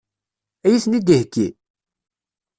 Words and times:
Ad 0.65 0.69
iyi-ten-id-iheggi? 0.71 1.47